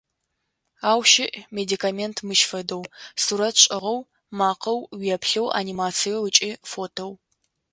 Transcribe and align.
Ау 0.89 0.99
щыӏ 1.11 1.29
медиаконтент 1.55 2.17
мыщ 2.27 2.41
фэдэу: 2.49 2.83
сурэт 3.23 3.55
шӏыгъэу, 3.63 3.99
макъэу, 4.37 4.79
уеплъэу, 4.99 5.53
анимациеу 5.59 6.23
ыкӏи 6.29 6.51
фотэу. 6.69 7.11